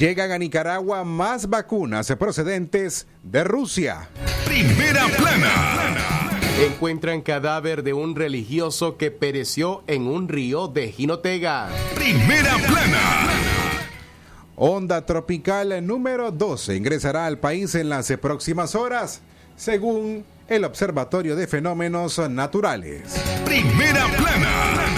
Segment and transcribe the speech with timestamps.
[0.00, 4.08] Llegan a Nicaragua más vacunas procedentes de Rusia.
[4.46, 6.40] Primera plana.
[6.58, 11.68] Encuentran cadáver de un religioso que pereció en un río de Jinotega.
[11.94, 13.28] Primera plana.
[14.56, 19.20] Onda tropical número 12 ingresará al país en las próximas horas,
[19.54, 23.02] según el Observatorio de Fenómenos Naturales.
[23.44, 24.89] Primera plana.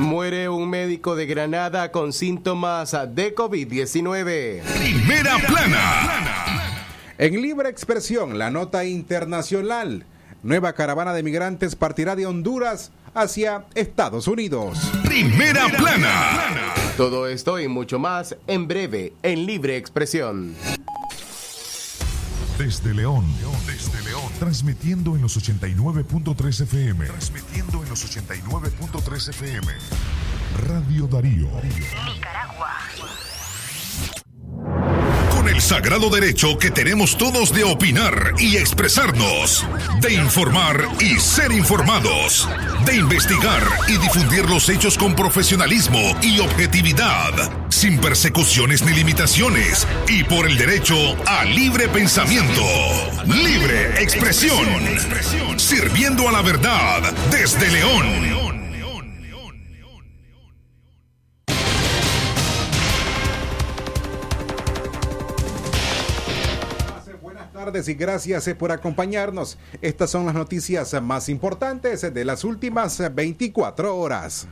[0.00, 4.62] Muere un médico de Granada con síntomas de COVID-19.
[4.62, 6.86] Primera plana.
[7.18, 10.06] En libre expresión, la nota internacional.
[10.42, 14.78] Nueva caravana de migrantes partirá de Honduras hacia Estados Unidos.
[15.04, 16.40] Primera plana.
[16.96, 20.54] Todo esto y mucho más en breve en libre expresión.
[22.56, 23.52] Desde León, León,
[24.40, 27.04] transmitiendo en los 89.3 FM.
[27.04, 29.66] Transmitiendo en los 89.3 FM.
[30.66, 31.50] Radio Darío.
[31.62, 32.78] Nicaragua.
[35.30, 39.66] Con el sagrado derecho que tenemos todos de opinar y expresarnos,
[40.00, 42.48] de informar y ser informados,
[42.86, 50.22] de investigar y difundir los hechos con profesionalismo y objetividad, sin persecuciones ni limitaciones, y
[50.24, 50.94] por el derecho
[51.26, 52.60] a libre pensamiento,
[53.24, 54.68] libre expresión,
[55.56, 58.50] sirviendo a la verdad desde León.
[67.22, 69.56] Buenas tardes y gracias eh, por acompañarnos.
[69.80, 74.48] Estas son las noticias más importantes de las últimas 24 horas.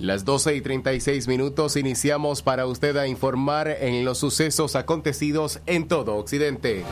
[0.00, 5.88] Las 12 y 36 minutos iniciamos para usted a informar en los sucesos acontecidos en
[5.88, 6.84] todo Occidente.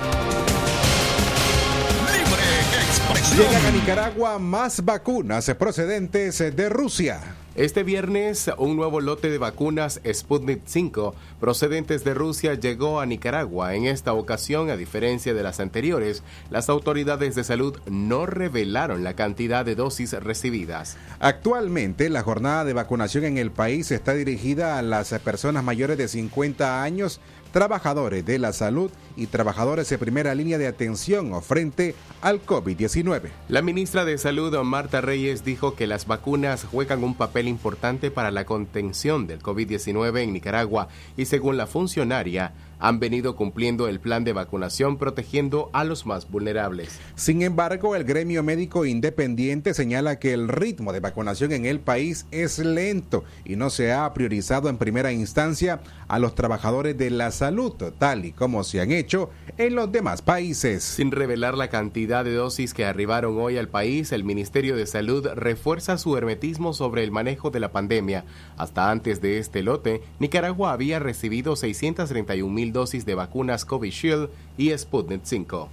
[2.13, 2.43] Libre
[2.85, 3.47] expresión.
[3.47, 7.36] Llegan a Nicaragua más vacunas procedentes de Rusia.
[7.57, 13.75] Este viernes, un nuevo lote de vacunas Sputnik 5 procedentes de Rusia llegó a Nicaragua.
[13.75, 19.15] En esta ocasión, a diferencia de las anteriores, las autoridades de salud no revelaron la
[19.15, 20.99] cantidad de dosis recibidas.
[21.19, 26.09] Actualmente, la jornada de vacunación en el país está dirigida a las personas mayores de
[26.09, 27.23] 50 años,
[27.57, 33.31] trabajadores de la salud y trabajadores de primera línea de atención frente al COVID-19.
[33.49, 38.31] La ministra de Salud, Marta Reyes, dijo que las vacunas juegan un papel importante para
[38.31, 44.25] la contención del COVID-19 en Nicaragua y según la funcionaria, han venido cumpliendo el plan
[44.25, 46.99] de vacunación protegiendo a los más vulnerables.
[47.15, 52.27] Sin embargo, el gremio médico independiente señala que el ritmo de vacunación en el país
[52.31, 57.31] es lento y no se ha priorizado en primera instancia a los trabajadores de la
[57.31, 60.85] salud, tal y como se han hecho en los demás países.
[60.85, 65.27] Sin revelar la cantidad de dosis que arribaron hoy al país, el Ministerio de Salud
[65.35, 68.25] refuerza su hermetismo sobre el manejo de la pandemia.
[68.57, 74.77] Hasta antes de este lote, Nicaragua había recibido 631 mil dosis de vacunas Covishield y
[74.77, 75.69] Sputnik 5.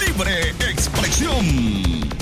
[0.00, 2.13] Libre expresión.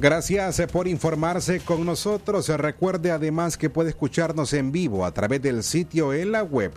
[0.00, 2.48] Gracias por informarse con nosotros.
[2.48, 6.72] Recuerde además que puede escucharnos en vivo a través del sitio en la web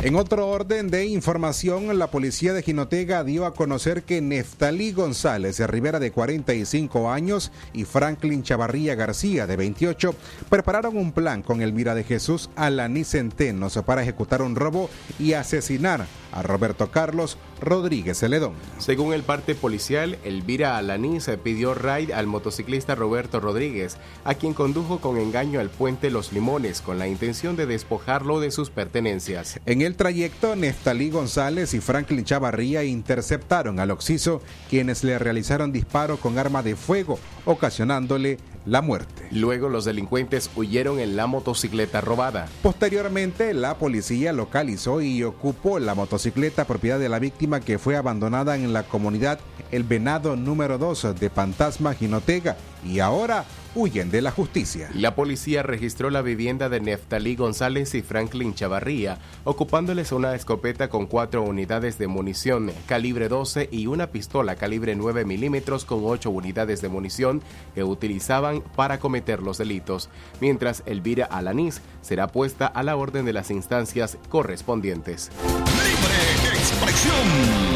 [0.00, 5.56] En otro orden de información, la policía de Jinotega dio a conocer que Neftalí González
[5.56, 10.14] de Rivera de 45 años y Franklin Chavarría García de 28
[10.48, 16.06] prepararon un plan con Elvira de Jesús Alaní Centenos para ejecutar un robo y asesinar
[16.32, 18.52] a Roberto Carlos Rodríguez Celedón.
[18.78, 24.54] Según el parte policial, Elvira Alaní se pidió raid al motociclista Roberto Rodríguez, a quien
[24.54, 29.60] condujo con engaño al puente Los Limones con la intención de despojarlo de sus pertenencias.
[29.66, 34.40] En el trayecto, Neftalí González y Franklin Chavarría interceptaron al Oxiso,
[34.70, 39.28] quienes le realizaron disparo con arma de fuego, ocasionándole la muerte.
[39.30, 42.46] Luego los delincuentes huyeron en la motocicleta robada.
[42.62, 48.56] Posteriormente, la policía localizó y ocupó la motocicleta propiedad de la víctima que fue abandonada
[48.56, 53.44] en la comunidad El Venado número 2 de Pantasma, Jinotega, y ahora
[53.74, 54.90] huyen de la justicia.
[54.94, 61.06] La policía registró la vivienda de Neftalí González y Franklin Chavarría, ocupándoles una escopeta con
[61.06, 66.80] cuatro unidades de munición calibre 12 y una pistola calibre 9 milímetros con ocho unidades
[66.80, 67.42] de munición
[67.74, 70.08] que utilizaban para cometer los delitos,
[70.40, 75.30] mientras Elvira Alanís será puesta a la orden de las instancias correspondientes.
[75.44, 77.67] Libre expresión.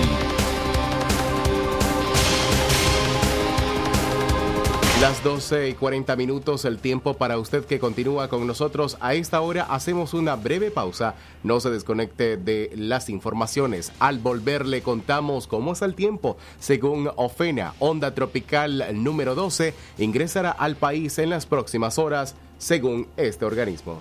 [5.03, 8.97] Las 12 y 40 minutos, el tiempo para usted que continúa con nosotros.
[9.01, 11.17] A esta hora hacemos una breve pausa.
[11.43, 13.91] No se desconecte de las informaciones.
[13.99, 16.37] Al volver le contamos cómo es el tiempo.
[16.61, 23.45] Según OFENA, onda tropical número 12, ingresará al país en las próximas horas, según este
[23.45, 24.01] organismo.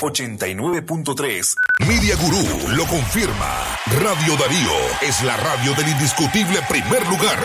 [0.00, 1.54] 89.3.
[1.86, 3.78] Media Gurú lo confirma.
[4.00, 4.72] Radio Darío
[5.02, 7.38] es la radio del indiscutible primer lugar.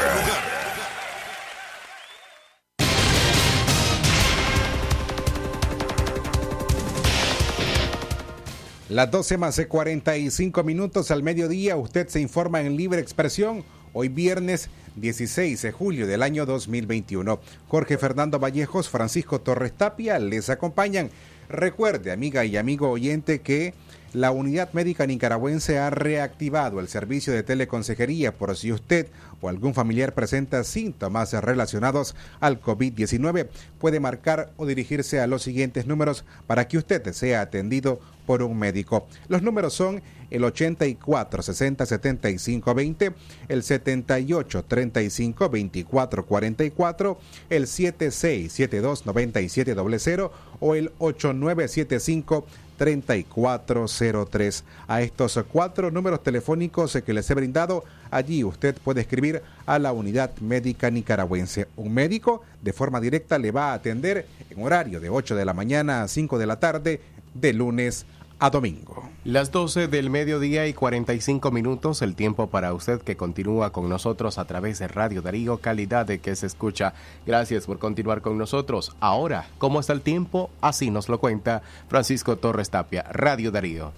[8.90, 13.66] Las 12 más de 45 minutos al mediodía, usted se informa en libre expresión.
[13.92, 17.40] Hoy viernes 16 de julio del año 2021.
[17.68, 21.10] Jorge Fernando Vallejos, Francisco Torres Tapia les acompañan.
[21.50, 23.74] Recuerde, amiga y amigo oyente, que
[24.14, 29.08] la Unidad Médica Nicaragüense ha reactivado el servicio de teleconsejería por si usted
[29.42, 33.48] o algún familiar presenta síntomas relacionados al COVID-19.
[33.80, 38.58] Puede marcar o dirigirse a los siguientes números para que usted sea atendido por un
[38.58, 39.08] médico.
[39.30, 43.14] Los números son el 84 60 75 20,
[43.48, 47.18] el 78 35 24 44,
[47.50, 52.46] el 76 72 97 00 o el 8975
[52.78, 54.64] 3403.
[54.88, 59.92] A estos cuatro números telefónicos que les he brindado, allí usted puede escribir a la
[59.92, 61.68] unidad médica nicaragüense.
[61.76, 65.54] Un médico de forma directa le va a atender en horario de 8 de la
[65.54, 67.02] mañana a 5 de la tarde,
[67.34, 69.10] de lunes a domingo.
[69.24, 74.38] Las 12 del mediodía y 45 minutos, el tiempo para usted que continúa con nosotros
[74.38, 76.94] a través de Radio Darío, calidad de que se escucha.
[77.26, 78.96] Gracias por continuar con nosotros.
[79.00, 80.50] Ahora, ¿cómo está el tiempo?
[80.62, 83.92] Así nos lo cuenta Francisco Torres Tapia, Radio Darío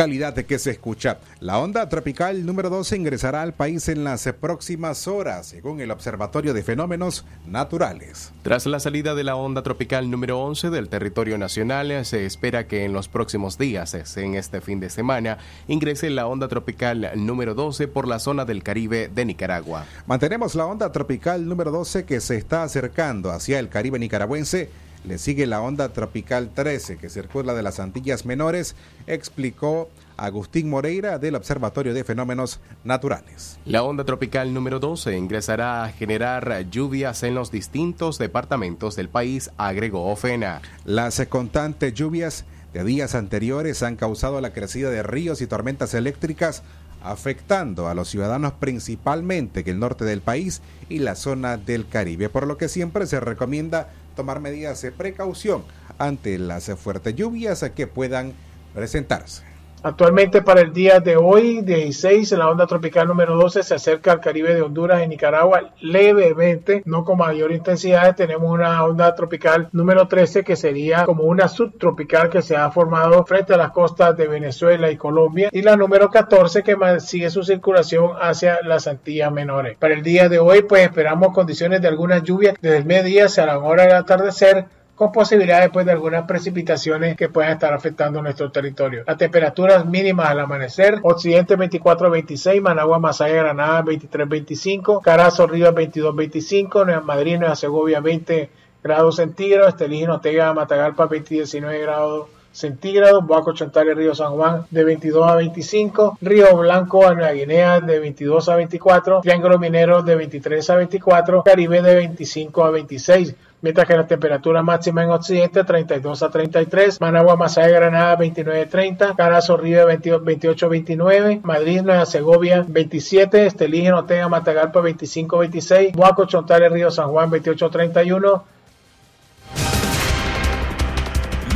[0.00, 1.18] calidad de que se escucha.
[1.40, 6.54] La onda tropical número 12 ingresará al país en las próximas horas, según el Observatorio
[6.54, 8.32] de Fenómenos Naturales.
[8.40, 12.86] Tras la salida de la onda tropical número 11 del territorio nacional, se espera que
[12.86, 15.36] en los próximos días, en este fin de semana,
[15.68, 19.84] ingrese la onda tropical número 12 por la zona del Caribe de Nicaragua.
[20.06, 24.70] Mantenemos la onda tropical número 12 que se está acercando hacia el Caribe nicaragüense
[25.04, 28.76] le sigue la onda tropical 13 que circula de las Antillas Menores,
[29.06, 33.58] explicó Agustín Moreira del Observatorio de Fenómenos Naturales.
[33.64, 39.50] La onda tropical número 12 ingresará a generar lluvias en los distintos departamentos del país,
[39.56, 40.60] agregó Ofena.
[40.84, 46.62] Las constantes lluvias de días anteriores han causado la crecida de ríos y tormentas eléctricas
[47.02, 52.28] afectando a los ciudadanos principalmente en el norte del país y la zona del Caribe,
[52.28, 53.88] por lo que siempre se recomienda
[54.20, 55.64] tomar medidas de precaución
[55.96, 58.34] ante las fuertes lluvias que puedan
[58.74, 59.49] presentarse.
[59.82, 64.20] Actualmente para el día de hoy, 16, la onda tropical número 12 se acerca al
[64.20, 68.14] Caribe de Honduras y Nicaragua levemente, no con mayor intensidad.
[68.14, 73.24] Tenemos una onda tropical número 13 que sería como una subtropical que se ha formado
[73.24, 75.48] frente a las costas de Venezuela y Colombia.
[75.50, 79.78] Y la número 14 que sigue su circulación hacia las Antillas Menores.
[79.78, 83.46] Para el día de hoy, pues esperamos condiciones de alguna lluvia desde el mediodía hacia
[83.46, 84.66] la hora del atardecer
[85.00, 89.02] con posibilidad después de algunas precipitaciones que puedan estar afectando nuestro territorio.
[89.06, 97.00] Las temperaturas mínimas al amanecer, Occidente 24-26, Managua, Masaya, Granada 23-25, Carazo, Río 22-25, Nueva
[97.00, 98.50] Madrid, Nueva Segovia 20
[98.84, 105.30] grados centígrados, Estelín, Ortega, Matagalpa 20-19 grados centígrados, Boaco, Chontales, Río San Juan de 22
[105.30, 110.76] a 25, Río Blanco Nueva Guinea de 22 a 24, Triángulo Minero de 23 a
[110.76, 116.30] 24, Caribe de 25 a 26 mientras que la temperatura máxima en Occidente 32 a
[116.30, 122.64] 33, Managua, Masaya, Granada 29 a 30, Carazo, Río 28 a 29, Madrid, Nueva Segovia
[122.66, 128.44] 27, Estelín, Otega, Matagalpa 25 a 26, Huaco, Chontales, Río San Juan 28 a 31,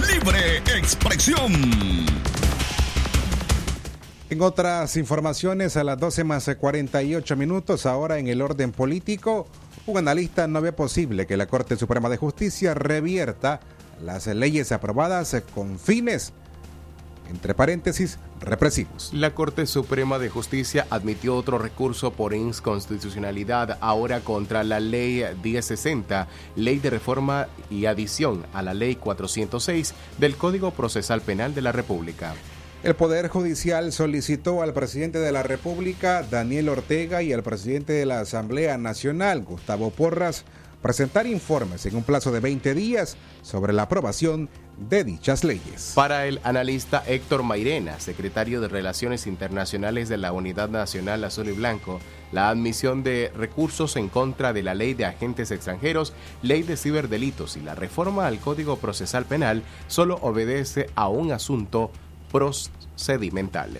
[0.08, 2.23] Libre expresión.
[4.34, 9.46] En otras informaciones, a las 12 más 48 minutos, ahora en el orden político,
[9.86, 13.60] un analista no ve posible que la Corte Suprema de Justicia revierta
[14.02, 16.32] las leyes aprobadas con fines
[17.30, 19.12] entre paréntesis, represivos.
[19.14, 26.26] La Corte Suprema de Justicia admitió otro recurso por inconstitucionalidad ahora contra la Ley 1060,
[26.56, 31.70] Ley de Reforma y Adición a la Ley 406 del Código Procesal Penal de la
[31.70, 32.34] República.
[32.84, 38.04] El Poder Judicial solicitó al presidente de la República, Daniel Ortega, y al presidente de
[38.04, 40.44] la Asamblea Nacional, Gustavo Porras,
[40.82, 45.92] presentar informes en un plazo de 20 días sobre la aprobación de dichas leyes.
[45.94, 51.52] Para el analista Héctor Mairena, secretario de Relaciones Internacionales de la Unidad Nacional Azul y
[51.52, 52.00] Blanco,
[52.32, 56.12] la admisión de recursos en contra de la ley de agentes extranjeros,
[56.42, 61.90] ley de ciberdelitos y la reforma al Código Procesal Penal solo obedece a un asunto
[62.34, 63.70] procedimental.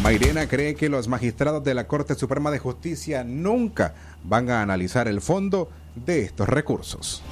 [0.00, 5.08] Mairena cree que los magistrados de la Corte Suprema de Justicia nunca van a analizar
[5.08, 7.24] el fondo de estos recursos.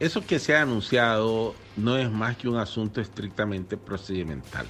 [0.00, 4.66] Eso que se ha anunciado no es más que un asunto estrictamente procedimental.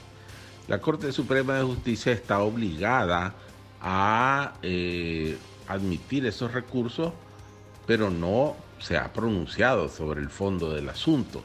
[0.69, 3.33] La Corte Suprema de Justicia está obligada
[3.81, 7.15] a eh, admitir esos recursos,
[7.87, 11.43] pero no se ha pronunciado sobre el fondo del asunto.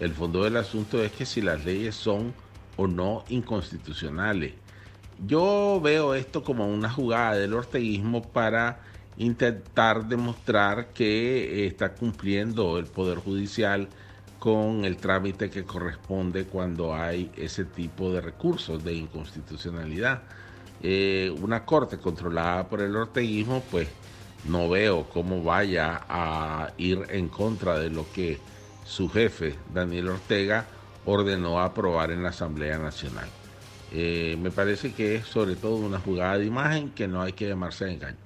[0.00, 2.34] El fondo del asunto es que si las leyes son
[2.76, 4.52] o no inconstitucionales.
[5.26, 8.80] Yo veo esto como una jugada del orteguismo para
[9.16, 13.88] intentar demostrar que está cumpliendo el Poder Judicial
[14.38, 20.22] con el trámite que corresponde cuando hay ese tipo de recursos de inconstitucionalidad.
[20.82, 23.88] Eh, una corte controlada por el orteguismo, pues
[24.44, 28.38] no veo cómo vaya a ir en contra de lo que
[28.86, 30.64] su jefe, Daniel Ortega,
[31.04, 33.28] ordenó aprobar en la Asamblea Nacional.
[33.92, 37.48] Eh, me parece que es sobre todo una jugada de imagen que no hay que
[37.48, 38.16] llamarse a engaño.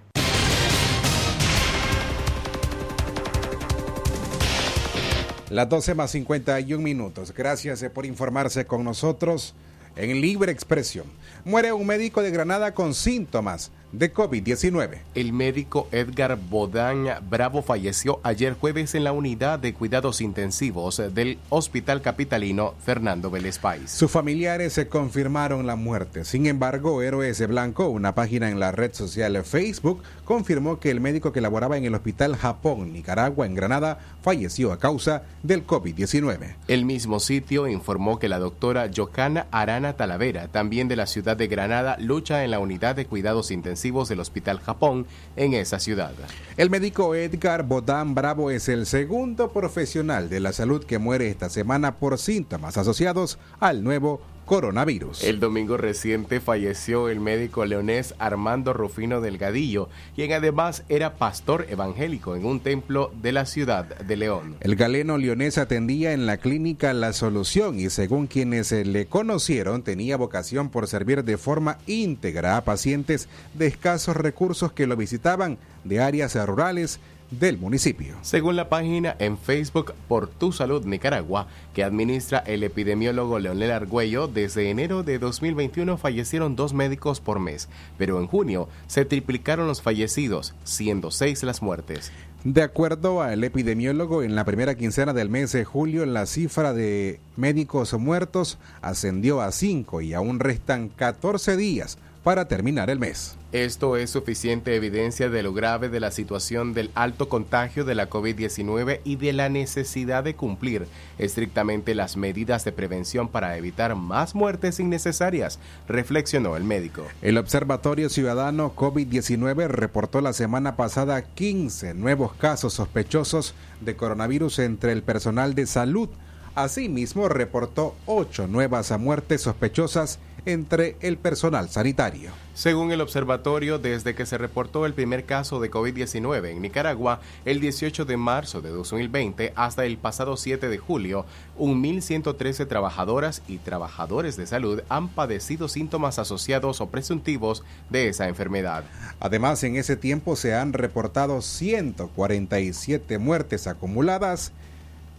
[5.51, 7.35] Las 12 más 51 minutos.
[7.37, 9.55] Gracias eh, por informarse con nosotros
[9.97, 11.07] en Libre Expresión.
[11.45, 14.99] Muere un médico de Granada con síntomas de COVID-19.
[15.15, 21.39] El médico Edgar Bodán Bravo falleció ayer jueves en la unidad de cuidados intensivos del
[21.49, 23.91] Hospital Capitalino Fernando Vélez País.
[23.91, 26.25] Sus familiares se confirmaron la muerte.
[26.25, 31.01] Sin embargo, Héroes de Blanco, una página en la red social Facebook, confirmó que el
[31.01, 36.55] médico que laboraba en el Hospital Japón, Nicaragua, en Granada, falleció a causa del COVID-19.
[36.69, 41.49] El mismo sitio informó que la doctora Yocana Arana Talavera, también de la ciudad de
[41.49, 46.13] Granada, lucha en la unidad de cuidados intensivos del Hospital Japón en esa ciudad.
[46.57, 51.49] El médico Edgar Bodán Bravo es el segundo profesional de la salud que muere esta
[51.49, 55.23] semana por síntomas asociados al nuevo coronavirus.
[55.23, 62.35] El domingo reciente falleció el médico leonés Armando Rufino Delgadillo, quien además era pastor evangélico
[62.35, 64.57] en un templo de la ciudad de León.
[64.59, 70.17] El galeno leonés atendía en la clínica La Solución y según quienes le conocieron tenía
[70.17, 76.01] vocación por servir de forma íntegra a pacientes de escasos recursos que lo visitaban de
[76.01, 76.99] áreas rurales
[77.31, 78.17] del municipio.
[78.23, 84.29] Según la página en Facebook Por Tu Salud Nicaragua, que administra el epidemiólogo Leonel Argüello,
[84.29, 89.83] desde enero de 2021 fallecieron dos médicos por mes, pero en junio se triplicaron los
[89.83, 92.13] fallecidos, siendo seis las muertes.
[92.43, 97.21] De acuerdo al epidemiólogo, en la primera quincena del mes de julio la cifra de
[97.37, 103.37] médicos muertos ascendió a cinco y aún restan 14 días para terminar el mes.
[103.53, 108.09] Esto es suficiente evidencia de lo grave de la situación del alto contagio de la
[108.09, 110.87] COVID-19 y de la necesidad de cumplir
[111.19, 117.03] estrictamente las medidas de prevención para evitar más muertes innecesarias, reflexionó el médico.
[117.23, 124.93] El Observatorio Ciudadano COVID-19 reportó la semana pasada 15 nuevos casos sospechosos de coronavirus entre
[124.93, 126.09] el personal de salud.
[126.55, 132.31] Asimismo, reportó ocho nuevas muertes sospechosas entre el personal sanitario.
[132.55, 137.61] Según el observatorio, desde que se reportó el primer caso de COVID-19 en Nicaragua el
[137.61, 141.25] 18 de marzo de 2020 hasta el pasado 7 de julio,
[141.59, 148.85] 1.113 trabajadoras y trabajadores de salud han padecido síntomas asociados o presuntivos de esa enfermedad.
[149.21, 154.53] Además, en ese tiempo se han reportado 147 muertes acumuladas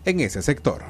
[0.05, 0.83] en ese sector.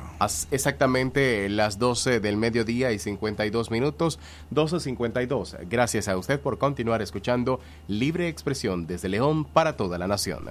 [0.51, 4.19] Exactamente las 12 del mediodía y 52 minutos,
[4.53, 5.57] 12.52.
[5.69, 10.45] Gracias a usted por continuar escuchando Libre Expresión desde León para toda la nación.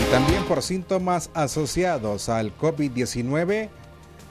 [0.00, 3.70] Y también por síntomas asociados al COVID-19,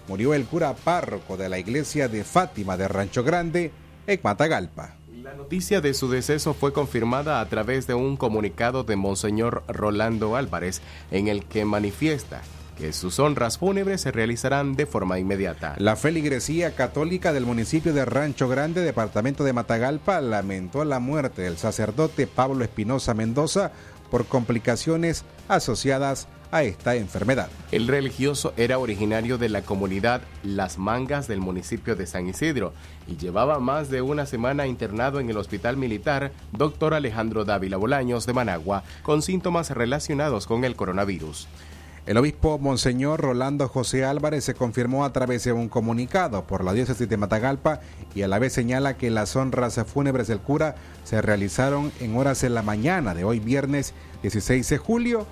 [0.07, 3.71] murió el cura párroco de la iglesia de Fátima de Rancho Grande,
[4.05, 5.00] en Matagalpa.
[5.23, 10.35] La noticia de su deceso fue confirmada a través de un comunicado de Monseñor Rolando
[10.35, 10.81] Álvarez,
[11.11, 12.41] en el que manifiesta
[12.75, 15.75] que sus honras fúnebres se realizarán de forma inmediata.
[15.77, 21.57] La feligresía católica del municipio de Rancho Grande, departamento de Matagalpa, lamentó la muerte del
[21.57, 23.73] sacerdote Pablo Espinosa Mendoza
[24.09, 27.49] por complicaciones asociadas a esta enfermedad.
[27.71, 32.73] El religioso era originario de la comunidad Las Mangas del municipio de San Isidro
[33.07, 36.93] y llevaba más de una semana internado en el hospital militar Dr.
[36.93, 41.47] Alejandro Dávila Bolaños de Managua con síntomas relacionados con el coronavirus.
[42.07, 46.73] El obispo Monseñor Rolando José Álvarez se confirmó a través de un comunicado por la
[46.73, 47.79] diócesis de Matagalpa
[48.15, 52.41] y a la vez señala que las honras fúnebres del cura se realizaron en horas
[52.41, 55.27] de la mañana de hoy viernes 16 de julio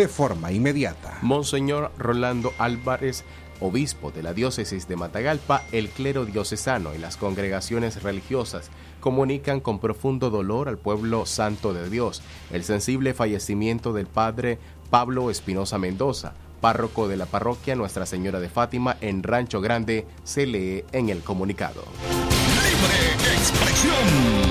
[0.00, 1.18] de forma inmediata.
[1.20, 3.22] Monseñor Rolando Álvarez
[3.60, 9.78] obispo de la diócesis de Matagalpa, el clero diocesano y las congregaciones religiosas comunican con
[9.78, 14.58] profundo dolor al pueblo santo de Dios el sensible fallecimiento del padre
[14.88, 16.32] Pablo Espinosa Mendoza,
[16.62, 21.20] párroco de la parroquia Nuestra Señora de Fátima en Rancho Grande, se lee en el
[21.20, 21.84] comunicado.
[22.08, 24.49] Libre expresión.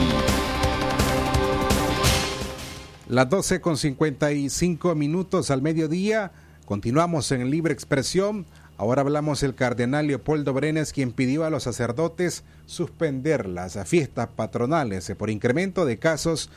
[3.09, 6.31] Las 12 con 55 minutos al mediodía.
[6.65, 8.45] Continuamos en Libre Expresión.
[8.77, 15.11] Ahora hablamos el cardenal Leopoldo Brenes, quien pidió a los sacerdotes suspender las fiestas patronales
[15.17, 16.51] por incremento de casos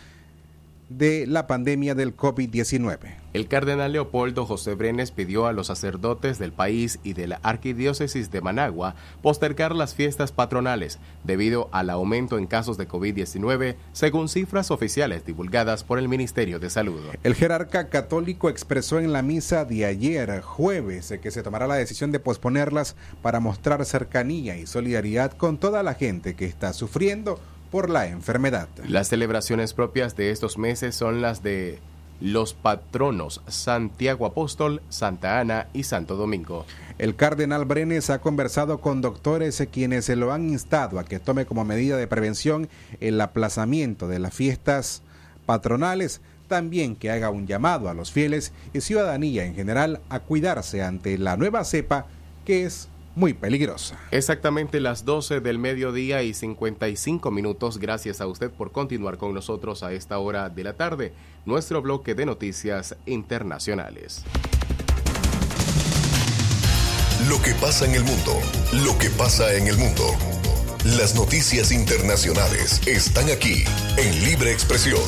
[0.98, 3.22] de la pandemia del COVID-19.
[3.33, 8.31] El cardenal Leopoldo José Brenes pidió a los sacerdotes del país y de la arquidiócesis
[8.31, 14.70] de Managua postergar las fiestas patronales debido al aumento en casos de COVID-19, según cifras
[14.70, 17.00] oficiales divulgadas por el Ministerio de Salud.
[17.22, 22.12] El jerarca católico expresó en la misa de ayer, jueves, que se tomará la decisión
[22.12, 27.40] de posponerlas para mostrar cercanía y solidaridad con toda la gente que está sufriendo
[27.72, 28.68] por la enfermedad.
[28.87, 31.80] Las celebraciones propias de estos meses son las de
[32.20, 36.66] los patronos Santiago Apóstol, Santa Ana y Santo Domingo.
[36.98, 41.46] El cardenal Brenes ha conversado con doctores quienes se lo han instado a que tome
[41.46, 42.68] como medida de prevención
[43.00, 45.02] el aplazamiento de las fiestas
[45.46, 50.82] patronales, también que haga un llamado a los fieles y ciudadanía en general a cuidarse
[50.82, 52.06] ante la nueva cepa
[52.44, 53.98] que es muy peligrosa.
[54.11, 57.79] Exactamente las 12 del mediodía y 55 minutos.
[57.79, 61.12] Gracias a usted por continuar con nosotros a esta hora de la tarde.
[61.44, 64.25] Nuestro bloque de noticias internacionales.
[67.29, 68.33] Lo que pasa en el mundo.
[68.85, 70.05] Lo que pasa en el mundo.
[70.85, 73.62] Las noticias internacionales están aquí
[73.96, 75.01] en Libre Expresión.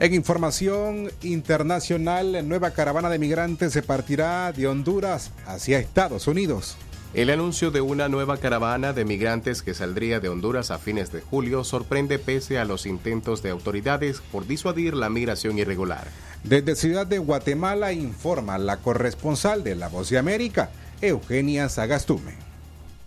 [0.00, 6.76] En información internacional, nueva caravana de migrantes se partirá de Honduras hacia Estados Unidos.
[7.14, 11.20] El anuncio de una nueva caravana de migrantes que saldría de Honduras a fines de
[11.20, 16.06] julio sorprende pese a los intentos de autoridades por disuadir la migración irregular.
[16.44, 22.47] Desde Ciudad de Guatemala informa la corresponsal de La Voz de América, Eugenia Sagastume.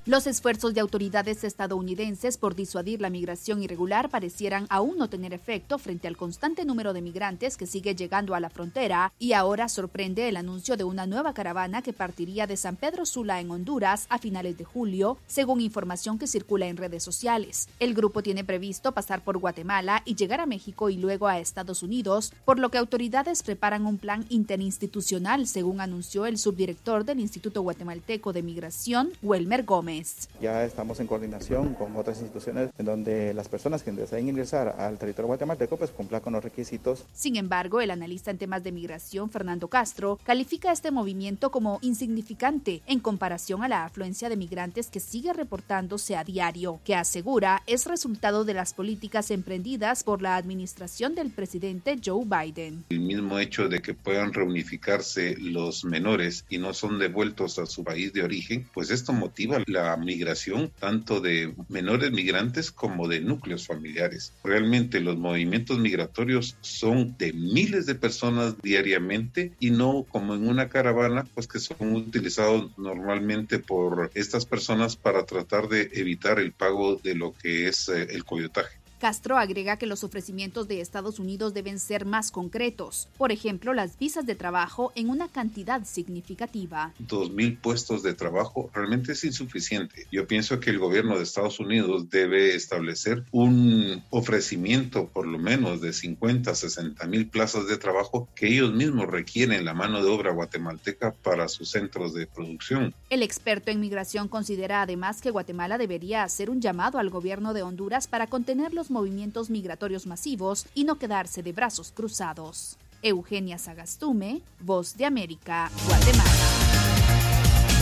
[0.08, 5.78] Los esfuerzos de autoridades estadounidenses por disuadir la migración irregular parecieran aún no tener efecto
[5.78, 10.28] frente al constante número de migrantes que sigue llegando a la frontera y ahora sorprende
[10.28, 14.18] el anuncio de una nueva caravana que partiría de San Pedro Sula en Honduras a
[14.18, 17.70] finales de julio, según información que circula en redes sociales.
[17.80, 21.84] El grupo tiene previsto pasar por Guatemala y llegar a México y luego a Estados
[21.84, 27.62] Unidos, por lo que autoridades preparan un plan interinstitucional, según anunció el subdirector del Instituto
[27.62, 29.91] Guatemalteco de Migración, Welmer Gómez.
[30.40, 34.98] Ya estamos en coordinación con otras instituciones en donde las personas que deseen ingresar al
[34.98, 37.06] territorio guatemalteco pues cumplan con los requisitos.
[37.14, 42.82] Sin embargo, el analista en temas de migración, Fernando Castro, califica este movimiento como insignificante
[42.88, 47.86] en comparación a la afluencia de migrantes que sigue reportándose a diario, que asegura es
[47.86, 52.86] resultado de las políticas emprendidas por la administración del presidente Joe Biden.
[52.90, 57.84] El mismo hecho de que puedan reunificarse los menores y no son devueltos a su
[57.84, 63.68] país de origen, pues esto motiva la migración tanto de menores migrantes como de núcleos
[63.68, 64.34] familiares.
[64.44, 70.70] Realmente los movimientos migratorios son de miles de personas diariamente y no como en una
[70.70, 76.96] caravana, pues que son utilizados normalmente por estas personas para tratar de evitar el pago
[76.96, 78.81] de lo que es eh, el coyotaje.
[79.02, 83.98] Castro agrega que los ofrecimientos de Estados Unidos deben ser más concretos, por ejemplo, las
[83.98, 86.94] visas de trabajo en una cantidad significativa.
[87.00, 90.06] Dos mil puestos de trabajo realmente es insuficiente.
[90.12, 95.82] Yo pienso que el gobierno de Estados Unidos debe establecer un ofrecimiento por lo menos
[95.82, 100.32] de 50, 60 mil plazas de trabajo que ellos mismos requieren la mano de obra
[100.32, 102.94] guatemalteca para sus centros de producción.
[103.10, 107.64] El experto en migración considera además que Guatemala debería hacer un llamado al gobierno de
[107.64, 112.78] Honduras para contener los movimientos migratorios masivos y no quedarse de brazos cruzados.
[113.02, 116.30] Eugenia Sagastume, Voz de América, Guatemala.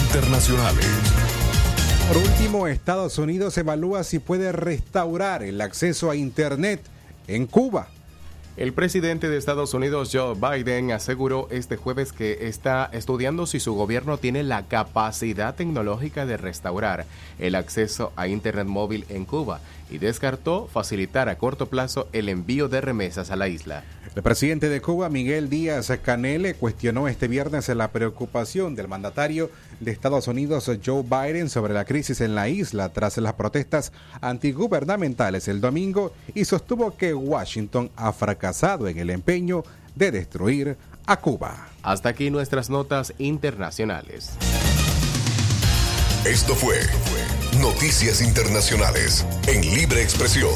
[0.06, 0.86] Internacionales.
[2.08, 6.82] Por último, Estados Unidos evalúa si puede restaurar el acceso a Internet
[7.28, 7.90] en Cuba.
[8.60, 13.74] El presidente de Estados Unidos, Joe Biden, aseguró este jueves que está estudiando si su
[13.74, 17.06] gobierno tiene la capacidad tecnológica de restaurar
[17.40, 22.68] el acceso a Internet móvil en Cuba y descartó facilitar a corto plazo el envío
[22.68, 23.86] de remesas a la isla.
[24.14, 29.92] El presidente de Cuba, Miguel Díaz Canele, cuestionó este viernes la preocupación del mandatario de
[29.92, 35.62] Estados Unidos, Joe Biden, sobre la crisis en la isla tras las protestas antigubernamentales el
[35.62, 38.49] domingo y sostuvo que Washington ha fracasado
[38.88, 39.64] en el empeño
[39.96, 41.68] de destruir a Cuba.
[41.84, 44.32] Hasta aquí nuestras notas internacionales.
[46.26, 46.76] Esto fue
[47.62, 50.52] Noticias Internacionales en Libre Expresión.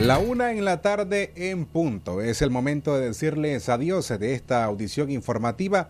[0.00, 2.20] La una en la tarde en punto.
[2.20, 5.88] Es el momento de decirles adiós de esta audición informativa,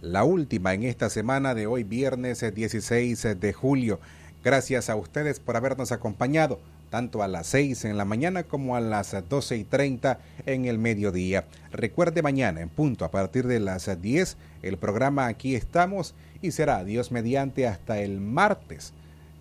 [0.00, 4.00] la última en esta semana de hoy, viernes 16 de julio.
[4.42, 6.58] Gracias a ustedes por habernos acompañado,
[6.88, 10.78] tanto a las 6 en la mañana como a las 12 y 30 en el
[10.78, 11.44] mediodía.
[11.70, 16.82] Recuerde mañana en punto, a partir de las 10, el programa Aquí estamos y será
[16.84, 18.94] Dios mediante hasta el martes.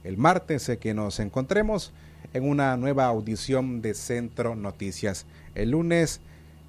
[0.04, 1.93] El martes que nos encontremos
[2.34, 5.26] en una nueva audición de Centro Noticias.
[5.56, 6.19] El lunes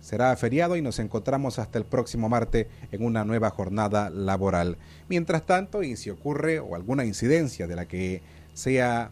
[0.01, 4.77] será feriado y nos encontramos hasta el próximo martes en una nueva jornada laboral.
[5.09, 8.23] Mientras tanto, y si ocurre o alguna incidencia de la que
[8.55, 9.11] sea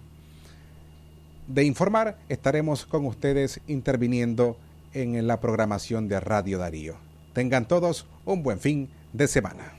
[1.47, 4.57] de informar, estaremos con ustedes interviniendo
[4.93, 6.97] en la programación de Radio Darío.
[7.33, 9.79] Tengan todos un buen fin de semana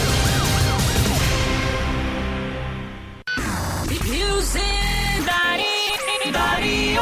[6.61, 7.01] 光を